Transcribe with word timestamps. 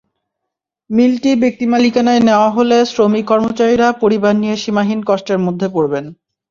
মিলটি 0.89 1.31
ব্যক্তি 1.41 1.65
মালিকানায় 1.67 2.21
নেওয়া 2.27 2.49
হলে 2.49 2.77
শ্রমিক-কর্মচারীরা 2.91 3.87
পরিবার 4.01 4.33
নিয়ে 4.41 4.55
সীমাহীন 4.63 4.99
কষ্টের 5.05 5.39
মধ্যে 5.45 5.67
পড়বেন। 5.75 6.05